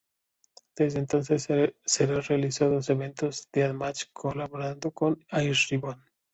[0.75, 1.47] Desde entonces,
[1.85, 6.03] Sera realizó dos eventos "Death Match" colaborando con Ice Ribbon.